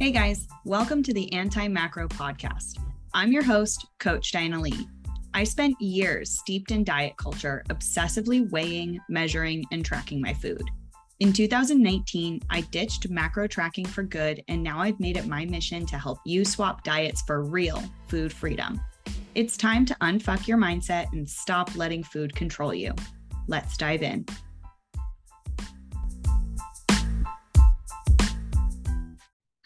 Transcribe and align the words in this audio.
Hey 0.00 0.12
guys, 0.12 0.46
welcome 0.64 1.02
to 1.02 1.12
the 1.12 1.32
Anti 1.32 1.66
Macro 1.66 2.06
Podcast. 2.06 2.78
I'm 3.14 3.32
your 3.32 3.42
host, 3.42 3.84
Coach 3.98 4.30
Diana 4.30 4.60
Leigh. 4.60 4.86
I 5.34 5.42
spent 5.42 5.74
years 5.80 6.30
steeped 6.38 6.70
in 6.70 6.84
diet 6.84 7.16
culture, 7.16 7.64
obsessively 7.68 8.48
weighing, 8.48 9.00
measuring, 9.08 9.64
and 9.72 9.84
tracking 9.84 10.20
my 10.20 10.34
food. 10.34 10.62
In 11.18 11.32
2019, 11.32 12.40
I 12.48 12.60
ditched 12.60 13.10
macro 13.10 13.48
tracking 13.48 13.86
for 13.86 14.04
good, 14.04 14.40
and 14.46 14.62
now 14.62 14.78
I've 14.78 15.00
made 15.00 15.16
it 15.16 15.26
my 15.26 15.44
mission 15.46 15.84
to 15.86 15.98
help 15.98 16.20
you 16.24 16.44
swap 16.44 16.84
diets 16.84 17.22
for 17.22 17.42
real 17.42 17.82
food 18.06 18.32
freedom. 18.32 18.80
It's 19.34 19.56
time 19.56 19.84
to 19.86 19.96
unfuck 20.00 20.46
your 20.46 20.58
mindset 20.58 21.12
and 21.12 21.28
stop 21.28 21.74
letting 21.74 22.04
food 22.04 22.36
control 22.36 22.72
you. 22.72 22.94
Let's 23.48 23.76
dive 23.76 24.04
in. 24.04 24.26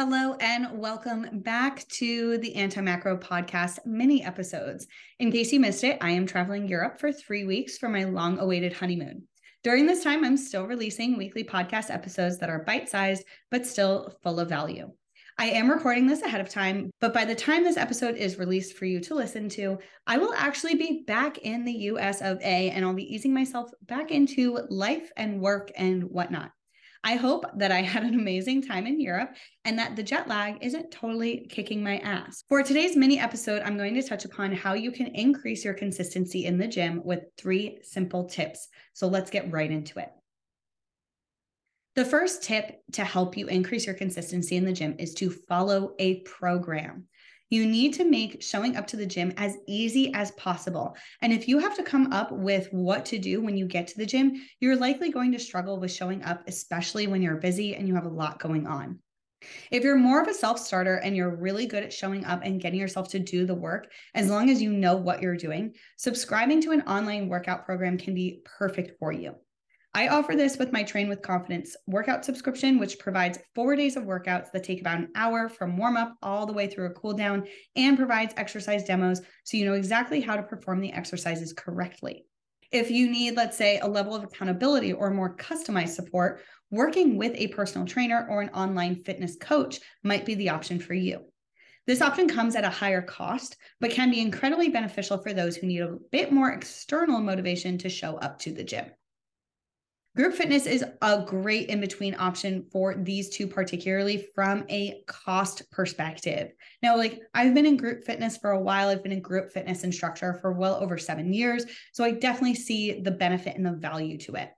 Hello, 0.00 0.36
and 0.38 0.78
welcome 0.78 1.26
back 1.42 1.84
to 1.88 2.38
the 2.38 2.54
Anti 2.54 2.80
Macro 2.80 3.16
Podcast 3.16 3.84
mini 3.84 4.22
episodes. 4.22 4.86
In 5.18 5.32
case 5.32 5.52
you 5.52 5.58
missed 5.58 5.82
it, 5.82 5.98
I 6.00 6.12
am 6.12 6.24
traveling 6.24 6.68
Europe 6.68 7.00
for 7.00 7.10
three 7.10 7.44
weeks 7.44 7.78
for 7.78 7.88
my 7.88 8.04
long 8.04 8.38
awaited 8.38 8.72
honeymoon. 8.72 9.24
During 9.64 9.86
this 9.86 10.04
time, 10.04 10.24
I'm 10.24 10.36
still 10.36 10.68
releasing 10.68 11.18
weekly 11.18 11.42
podcast 11.42 11.90
episodes 11.90 12.38
that 12.38 12.48
are 12.48 12.62
bite 12.62 12.88
sized, 12.88 13.24
but 13.50 13.66
still 13.66 14.14
full 14.22 14.38
of 14.38 14.48
value. 14.48 14.88
I 15.36 15.46
am 15.46 15.68
recording 15.68 16.06
this 16.06 16.22
ahead 16.22 16.40
of 16.40 16.48
time, 16.48 16.92
but 17.00 17.12
by 17.12 17.24
the 17.24 17.34
time 17.34 17.64
this 17.64 17.76
episode 17.76 18.14
is 18.14 18.38
released 18.38 18.76
for 18.76 18.84
you 18.84 19.00
to 19.00 19.16
listen 19.16 19.48
to, 19.48 19.78
I 20.06 20.18
will 20.18 20.32
actually 20.34 20.76
be 20.76 21.02
back 21.08 21.38
in 21.38 21.64
the 21.64 21.72
US 21.72 22.22
of 22.22 22.38
A 22.42 22.70
and 22.70 22.84
I'll 22.84 22.94
be 22.94 23.12
easing 23.12 23.34
myself 23.34 23.72
back 23.82 24.12
into 24.12 24.60
life 24.68 25.10
and 25.16 25.40
work 25.40 25.72
and 25.76 26.04
whatnot. 26.04 26.52
I 27.04 27.16
hope 27.16 27.44
that 27.56 27.72
I 27.72 27.82
had 27.82 28.04
an 28.04 28.14
amazing 28.14 28.62
time 28.62 28.86
in 28.86 29.00
Europe 29.00 29.34
and 29.64 29.78
that 29.78 29.96
the 29.96 30.02
jet 30.02 30.28
lag 30.28 30.58
isn't 30.60 30.90
totally 30.90 31.46
kicking 31.48 31.82
my 31.82 31.98
ass. 31.98 32.44
For 32.48 32.62
today's 32.62 32.96
mini 32.96 33.18
episode, 33.18 33.62
I'm 33.62 33.76
going 33.76 33.94
to 33.94 34.02
touch 34.02 34.24
upon 34.24 34.52
how 34.52 34.74
you 34.74 34.90
can 34.90 35.08
increase 35.08 35.64
your 35.64 35.74
consistency 35.74 36.46
in 36.46 36.58
the 36.58 36.68
gym 36.68 37.02
with 37.04 37.20
three 37.36 37.78
simple 37.82 38.24
tips. 38.24 38.68
So 38.92 39.08
let's 39.08 39.30
get 39.30 39.52
right 39.52 39.70
into 39.70 39.98
it. 39.98 40.10
The 41.94 42.04
first 42.04 42.44
tip 42.44 42.80
to 42.92 43.04
help 43.04 43.36
you 43.36 43.48
increase 43.48 43.86
your 43.86 43.94
consistency 43.96 44.56
in 44.56 44.64
the 44.64 44.72
gym 44.72 44.94
is 45.00 45.14
to 45.14 45.30
follow 45.30 45.94
a 45.98 46.20
program. 46.20 47.06
You 47.50 47.66
need 47.66 47.94
to 47.94 48.04
make 48.04 48.42
showing 48.42 48.76
up 48.76 48.86
to 48.88 48.96
the 48.96 49.06
gym 49.06 49.32
as 49.36 49.56
easy 49.66 50.12
as 50.14 50.32
possible. 50.32 50.96
And 51.22 51.32
if 51.32 51.48
you 51.48 51.58
have 51.58 51.74
to 51.76 51.82
come 51.82 52.12
up 52.12 52.30
with 52.30 52.68
what 52.72 53.06
to 53.06 53.18
do 53.18 53.40
when 53.40 53.56
you 53.56 53.66
get 53.66 53.86
to 53.88 53.98
the 53.98 54.06
gym, 54.06 54.34
you're 54.60 54.76
likely 54.76 55.10
going 55.10 55.32
to 55.32 55.38
struggle 55.38 55.80
with 55.80 55.92
showing 55.92 56.22
up, 56.24 56.42
especially 56.46 57.06
when 57.06 57.22
you're 57.22 57.36
busy 57.36 57.74
and 57.74 57.88
you 57.88 57.94
have 57.94 58.04
a 58.04 58.10
lot 58.10 58.38
going 58.38 58.66
on. 58.66 58.98
If 59.70 59.84
you're 59.84 59.96
more 59.96 60.20
of 60.20 60.28
a 60.28 60.34
self 60.34 60.58
starter 60.58 60.96
and 60.96 61.16
you're 61.16 61.36
really 61.36 61.66
good 61.66 61.84
at 61.84 61.92
showing 61.92 62.24
up 62.24 62.40
and 62.42 62.60
getting 62.60 62.80
yourself 62.80 63.08
to 63.10 63.18
do 63.18 63.46
the 63.46 63.54
work, 63.54 63.90
as 64.14 64.28
long 64.28 64.50
as 64.50 64.60
you 64.60 64.72
know 64.72 64.96
what 64.96 65.22
you're 65.22 65.36
doing, 65.36 65.74
subscribing 65.96 66.60
to 66.62 66.72
an 66.72 66.82
online 66.82 67.28
workout 67.28 67.64
program 67.64 67.96
can 67.98 68.14
be 68.14 68.42
perfect 68.44 68.98
for 68.98 69.12
you. 69.12 69.36
I 69.94 70.08
offer 70.08 70.36
this 70.36 70.58
with 70.58 70.70
my 70.70 70.82
Train 70.82 71.08
with 71.08 71.22
Confidence 71.22 71.74
workout 71.86 72.24
subscription, 72.24 72.78
which 72.78 72.98
provides 72.98 73.38
four 73.54 73.74
days 73.74 73.96
of 73.96 74.04
workouts 74.04 74.52
that 74.52 74.62
take 74.62 74.80
about 74.80 74.98
an 74.98 75.08
hour 75.14 75.48
from 75.48 75.76
warm 75.76 75.96
up 75.96 76.14
all 76.22 76.46
the 76.46 76.52
way 76.52 76.68
through 76.68 76.86
a 76.86 76.90
cool 76.94 77.14
down 77.14 77.46
and 77.74 77.96
provides 77.96 78.34
exercise 78.36 78.84
demos 78.84 79.22
so 79.44 79.56
you 79.56 79.64
know 79.64 79.72
exactly 79.72 80.20
how 80.20 80.36
to 80.36 80.42
perform 80.42 80.80
the 80.80 80.92
exercises 80.92 81.52
correctly. 81.52 82.26
If 82.70 82.90
you 82.90 83.10
need, 83.10 83.34
let's 83.34 83.56
say, 83.56 83.78
a 83.78 83.88
level 83.88 84.14
of 84.14 84.24
accountability 84.24 84.92
or 84.92 85.10
more 85.10 85.34
customized 85.34 85.94
support, 85.94 86.42
working 86.70 87.16
with 87.16 87.32
a 87.34 87.48
personal 87.48 87.86
trainer 87.86 88.26
or 88.30 88.42
an 88.42 88.50
online 88.50 88.96
fitness 88.96 89.36
coach 89.40 89.80
might 90.04 90.26
be 90.26 90.34
the 90.34 90.50
option 90.50 90.78
for 90.78 90.92
you. 90.92 91.24
This 91.86 92.02
option 92.02 92.28
comes 92.28 92.54
at 92.54 92.64
a 92.64 92.70
higher 92.70 93.00
cost, 93.00 93.56
but 93.80 93.90
can 93.90 94.10
be 94.10 94.20
incredibly 94.20 94.68
beneficial 94.68 95.16
for 95.16 95.32
those 95.32 95.56
who 95.56 95.66
need 95.66 95.80
a 95.80 95.96
bit 96.12 96.30
more 96.30 96.50
external 96.50 97.20
motivation 97.20 97.78
to 97.78 97.88
show 97.88 98.16
up 98.18 98.38
to 98.40 98.52
the 98.52 98.62
gym. 98.62 98.84
Group 100.18 100.34
fitness 100.34 100.66
is 100.66 100.84
a 101.00 101.22
great 101.24 101.68
in 101.68 101.80
between 101.80 102.16
option 102.18 102.66
for 102.72 102.96
these 102.96 103.28
two, 103.28 103.46
particularly 103.46 104.26
from 104.34 104.64
a 104.68 105.00
cost 105.06 105.70
perspective. 105.70 106.50
Now, 106.82 106.96
like 106.96 107.20
I've 107.34 107.54
been 107.54 107.66
in 107.66 107.76
group 107.76 108.02
fitness 108.02 108.36
for 108.36 108.50
a 108.50 108.60
while, 108.60 108.88
I've 108.88 109.04
been 109.04 109.12
a 109.12 109.20
group 109.20 109.52
fitness 109.52 109.84
instructor 109.84 110.34
for 110.40 110.50
well 110.52 110.74
over 110.74 110.98
seven 110.98 111.32
years. 111.32 111.66
So 111.92 112.02
I 112.02 112.10
definitely 112.10 112.56
see 112.56 113.00
the 113.00 113.12
benefit 113.12 113.56
and 113.56 113.64
the 113.64 113.70
value 113.70 114.18
to 114.18 114.34
it. 114.34 114.50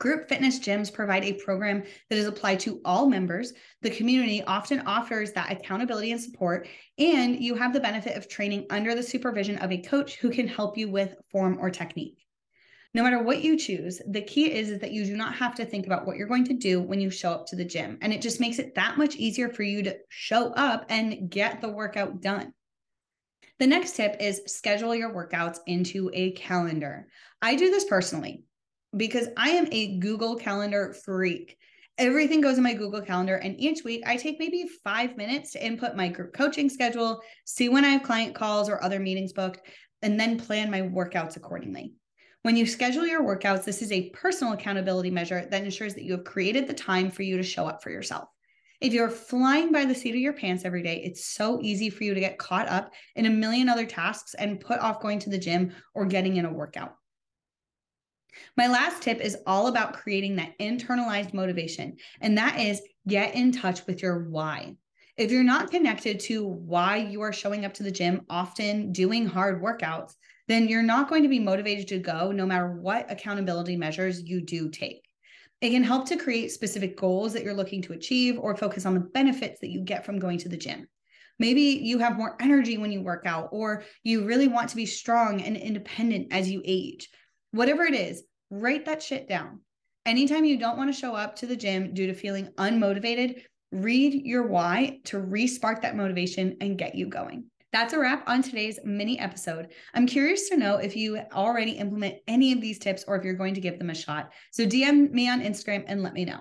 Group 0.00 0.26
fitness 0.26 0.58
gyms 0.58 0.90
provide 0.90 1.24
a 1.24 1.34
program 1.34 1.82
that 2.08 2.16
is 2.16 2.26
applied 2.26 2.60
to 2.60 2.80
all 2.82 3.10
members. 3.10 3.52
The 3.82 3.90
community 3.90 4.42
often 4.42 4.80
offers 4.86 5.32
that 5.32 5.52
accountability 5.52 6.12
and 6.12 6.20
support, 6.20 6.66
and 6.96 7.44
you 7.44 7.56
have 7.56 7.74
the 7.74 7.80
benefit 7.80 8.16
of 8.16 8.26
training 8.26 8.64
under 8.70 8.94
the 8.94 9.02
supervision 9.02 9.58
of 9.58 9.70
a 9.70 9.82
coach 9.82 10.16
who 10.16 10.30
can 10.30 10.48
help 10.48 10.78
you 10.78 10.88
with 10.88 11.14
form 11.30 11.58
or 11.60 11.68
technique. 11.68 12.22
No 12.96 13.02
matter 13.02 13.22
what 13.22 13.44
you 13.44 13.58
choose, 13.58 14.00
the 14.08 14.22
key 14.22 14.50
is, 14.50 14.70
is 14.70 14.78
that 14.78 14.90
you 14.90 15.04
do 15.04 15.18
not 15.18 15.34
have 15.34 15.54
to 15.56 15.66
think 15.66 15.84
about 15.84 16.06
what 16.06 16.16
you're 16.16 16.26
going 16.26 16.46
to 16.46 16.54
do 16.54 16.80
when 16.80 16.98
you 16.98 17.10
show 17.10 17.30
up 17.30 17.44
to 17.48 17.54
the 17.54 17.62
gym. 17.62 17.98
And 18.00 18.10
it 18.10 18.22
just 18.22 18.40
makes 18.40 18.58
it 18.58 18.74
that 18.74 18.96
much 18.96 19.16
easier 19.16 19.50
for 19.50 19.64
you 19.64 19.82
to 19.82 19.98
show 20.08 20.54
up 20.54 20.86
and 20.88 21.28
get 21.30 21.60
the 21.60 21.68
workout 21.68 22.22
done. 22.22 22.54
The 23.58 23.66
next 23.66 23.96
tip 23.96 24.16
is 24.18 24.40
schedule 24.46 24.94
your 24.94 25.12
workouts 25.12 25.58
into 25.66 26.10
a 26.14 26.30
calendar. 26.30 27.08
I 27.42 27.56
do 27.56 27.70
this 27.70 27.84
personally 27.84 28.44
because 28.96 29.28
I 29.36 29.50
am 29.50 29.68
a 29.72 29.98
Google 29.98 30.36
Calendar 30.36 30.96
freak. 31.04 31.58
Everything 31.98 32.40
goes 32.40 32.56
in 32.56 32.64
my 32.64 32.72
Google 32.72 33.02
Calendar, 33.02 33.36
and 33.36 33.60
each 33.60 33.84
week 33.84 34.04
I 34.06 34.16
take 34.16 34.38
maybe 34.38 34.70
five 34.82 35.18
minutes 35.18 35.52
to 35.52 35.62
input 35.62 35.96
my 35.96 36.08
group 36.08 36.32
coaching 36.32 36.70
schedule, 36.70 37.20
see 37.44 37.68
when 37.68 37.84
I 37.84 37.88
have 37.88 38.04
client 38.04 38.34
calls 38.34 38.70
or 38.70 38.82
other 38.82 39.00
meetings 39.00 39.34
booked, 39.34 39.60
and 40.00 40.18
then 40.18 40.38
plan 40.38 40.70
my 40.70 40.80
workouts 40.80 41.36
accordingly. 41.36 41.92
When 42.42 42.56
you 42.56 42.66
schedule 42.66 43.06
your 43.06 43.22
workouts, 43.22 43.64
this 43.64 43.82
is 43.82 43.90
a 43.90 44.10
personal 44.10 44.52
accountability 44.52 45.10
measure 45.10 45.46
that 45.50 45.64
ensures 45.64 45.94
that 45.94 46.04
you 46.04 46.12
have 46.12 46.24
created 46.24 46.66
the 46.66 46.74
time 46.74 47.10
for 47.10 47.22
you 47.22 47.36
to 47.36 47.42
show 47.42 47.66
up 47.66 47.82
for 47.82 47.90
yourself. 47.90 48.28
If 48.80 48.92
you're 48.92 49.08
flying 49.08 49.72
by 49.72 49.84
the 49.84 49.94
seat 49.94 50.14
of 50.14 50.20
your 50.20 50.34
pants 50.34 50.64
every 50.64 50.82
day, 50.82 51.02
it's 51.02 51.24
so 51.24 51.60
easy 51.62 51.90
for 51.90 52.04
you 52.04 52.14
to 52.14 52.20
get 52.20 52.38
caught 52.38 52.68
up 52.68 52.92
in 53.14 53.26
a 53.26 53.30
million 53.30 53.68
other 53.68 53.86
tasks 53.86 54.34
and 54.34 54.60
put 54.60 54.80
off 54.80 55.00
going 55.00 55.18
to 55.20 55.30
the 55.30 55.38
gym 55.38 55.72
or 55.94 56.04
getting 56.04 56.36
in 56.36 56.44
a 56.44 56.52
workout. 56.52 56.94
My 58.56 58.66
last 58.66 59.02
tip 59.02 59.20
is 59.20 59.38
all 59.46 59.68
about 59.68 59.94
creating 59.94 60.36
that 60.36 60.58
internalized 60.58 61.32
motivation, 61.32 61.96
and 62.20 62.36
that 62.36 62.60
is 62.60 62.82
get 63.08 63.34
in 63.34 63.50
touch 63.50 63.86
with 63.86 64.02
your 64.02 64.28
why. 64.28 64.76
If 65.16 65.30
you're 65.30 65.42
not 65.42 65.70
connected 65.70 66.20
to 66.20 66.46
why 66.46 66.98
you 66.98 67.22
are 67.22 67.32
showing 67.32 67.64
up 67.64 67.72
to 67.74 67.82
the 67.82 67.90
gym, 67.90 68.26
often 68.28 68.92
doing 68.92 69.26
hard 69.26 69.62
workouts, 69.62 70.14
then 70.48 70.68
you're 70.68 70.82
not 70.82 71.08
going 71.08 71.22
to 71.22 71.28
be 71.28 71.38
motivated 71.38 71.88
to 71.88 71.98
go 71.98 72.32
no 72.32 72.46
matter 72.46 72.72
what 72.72 73.10
accountability 73.10 73.76
measures 73.76 74.22
you 74.22 74.40
do 74.40 74.68
take. 74.70 75.02
It 75.60 75.70
can 75.70 75.82
help 75.82 76.06
to 76.08 76.16
create 76.16 76.52
specific 76.52 76.96
goals 76.96 77.32
that 77.32 77.42
you're 77.42 77.54
looking 77.54 77.82
to 77.82 77.94
achieve 77.94 78.38
or 78.38 78.56
focus 78.56 78.84
on 78.84 78.94
the 78.94 79.00
benefits 79.00 79.60
that 79.60 79.70
you 79.70 79.80
get 79.80 80.04
from 80.04 80.18
going 80.18 80.38
to 80.38 80.48
the 80.48 80.56
gym. 80.56 80.86
Maybe 81.38 81.62
you 81.62 81.98
have 81.98 82.16
more 82.16 82.36
energy 82.40 82.78
when 82.78 82.92
you 82.92 83.02
work 83.02 83.24
out, 83.26 83.48
or 83.52 83.84
you 84.02 84.24
really 84.24 84.48
want 84.48 84.70
to 84.70 84.76
be 84.76 84.86
strong 84.86 85.42
and 85.42 85.56
independent 85.56 86.28
as 86.32 86.50
you 86.50 86.62
age. 86.64 87.08
Whatever 87.50 87.84
it 87.84 87.94
is, 87.94 88.22
write 88.50 88.86
that 88.86 89.02
shit 89.02 89.28
down. 89.28 89.60
Anytime 90.06 90.44
you 90.44 90.58
don't 90.58 90.78
want 90.78 90.92
to 90.92 90.98
show 90.98 91.14
up 91.14 91.36
to 91.36 91.46
the 91.46 91.56
gym 91.56 91.92
due 91.92 92.06
to 92.06 92.14
feeling 92.14 92.48
unmotivated, 92.56 93.42
read 93.72 94.14
your 94.24 94.46
why 94.46 95.00
to 95.04 95.18
re 95.18 95.46
spark 95.46 95.82
that 95.82 95.96
motivation 95.96 96.56
and 96.60 96.78
get 96.78 96.94
you 96.94 97.06
going. 97.06 97.46
That's 97.72 97.92
a 97.92 97.98
wrap 97.98 98.28
on 98.28 98.42
today's 98.42 98.78
mini 98.84 99.18
episode. 99.18 99.68
I'm 99.92 100.06
curious 100.06 100.48
to 100.48 100.56
know 100.56 100.76
if 100.76 100.96
you 100.96 101.18
already 101.32 101.72
implement 101.72 102.16
any 102.26 102.52
of 102.52 102.60
these 102.60 102.78
tips 102.78 103.04
or 103.06 103.16
if 103.16 103.24
you're 103.24 103.34
going 103.34 103.54
to 103.54 103.60
give 103.60 103.78
them 103.78 103.90
a 103.90 103.94
shot. 103.94 104.32
So 104.52 104.64
DM 104.64 105.10
me 105.10 105.28
on 105.28 105.42
Instagram 105.42 105.84
and 105.86 106.02
let 106.02 106.14
me 106.14 106.24
know. 106.24 106.40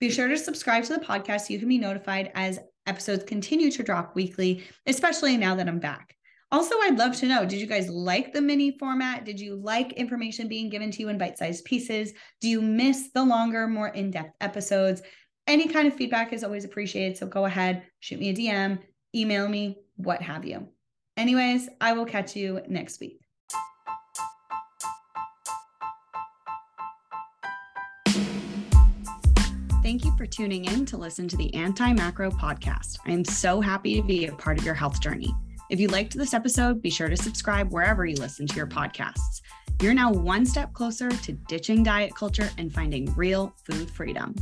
Be 0.00 0.10
sure 0.10 0.28
to 0.28 0.36
subscribe 0.36 0.84
to 0.84 0.94
the 0.94 1.04
podcast 1.04 1.42
so 1.42 1.52
you 1.54 1.58
can 1.58 1.68
be 1.68 1.78
notified 1.78 2.30
as 2.34 2.60
episodes 2.86 3.24
continue 3.24 3.70
to 3.70 3.82
drop 3.82 4.14
weekly, 4.14 4.64
especially 4.86 5.36
now 5.36 5.54
that 5.56 5.68
I'm 5.68 5.80
back. 5.80 6.14
Also, 6.50 6.74
I'd 6.82 6.98
love 6.98 7.14
to 7.16 7.26
know 7.26 7.44
did 7.44 7.60
you 7.60 7.66
guys 7.66 7.90
like 7.90 8.32
the 8.32 8.40
mini 8.40 8.78
format? 8.78 9.24
Did 9.24 9.38
you 9.38 9.56
like 9.56 9.92
information 9.94 10.48
being 10.48 10.70
given 10.70 10.90
to 10.90 11.00
you 11.00 11.08
in 11.08 11.18
bite 11.18 11.36
sized 11.36 11.64
pieces? 11.64 12.12
Do 12.40 12.48
you 12.48 12.62
miss 12.62 13.10
the 13.12 13.24
longer, 13.24 13.66
more 13.66 13.88
in 13.88 14.10
depth 14.10 14.34
episodes? 14.40 15.02
Any 15.46 15.68
kind 15.68 15.88
of 15.88 15.94
feedback 15.94 16.32
is 16.32 16.44
always 16.44 16.64
appreciated. 16.64 17.18
So 17.18 17.26
go 17.26 17.44
ahead, 17.44 17.82
shoot 18.00 18.20
me 18.20 18.30
a 18.30 18.34
DM, 18.34 18.78
email 19.14 19.48
me, 19.48 19.76
what 19.98 20.22
have 20.22 20.44
you. 20.44 20.66
Anyways, 21.16 21.68
I 21.80 21.92
will 21.92 22.06
catch 22.06 22.34
you 22.34 22.62
next 22.68 23.00
week. 23.00 23.20
Thank 29.82 30.04
you 30.04 30.14
for 30.16 30.26
tuning 30.26 30.66
in 30.66 30.84
to 30.86 30.96
listen 30.96 31.28
to 31.28 31.36
the 31.36 31.52
Anti 31.54 31.92
Macro 31.92 32.30
Podcast. 32.30 32.98
I 33.06 33.12
am 33.12 33.24
so 33.24 33.60
happy 33.60 33.96
to 33.96 34.02
be 34.06 34.26
a 34.26 34.32
part 34.32 34.58
of 34.58 34.64
your 34.64 34.74
health 34.74 35.00
journey. 35.00 35.34
If 35.70 35.80
you 35.80 35.88
liked 35.88 36.14
this 36.14 36.34
episode, 36.34 36.82
be 36.82 36.90
sure 36.90 37.08
to 37.08 37.16
subscribe 37.16 37.72
wherever 37.72 38.06
you 38.06 38.16
listen 38.16 38.46
to 38.46 38.56
your 38.56 38.66
podcasts. 38.66 39.40
You're 39.80 39.94
now 39.94 40.12
one 40.12 40.44
step 40.44 40.72
closer 40.72 41.08
to 41.08 41.32
ditching 41.32 41.82
diet 41.82 42.14
culture 42.14 42.50
and 42.58 42.72
finding 42.72 43.14
real 43.14 43.54
food 43.64 43.90
freedom. 43.90 44.34